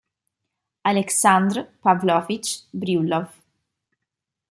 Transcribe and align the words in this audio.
Aleksandr 0.83 1.67
Pavlovič 1.83 2.65
Brjullov 2.73 3.29